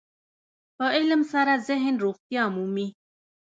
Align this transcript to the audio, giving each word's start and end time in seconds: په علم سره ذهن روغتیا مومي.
په 0.77 0.85
علم 0.95 1.21
سره 1.31 1.53
ذهن 1.67 1.93
روغتیا 2.03 2.43
مومي. 2.55 2.87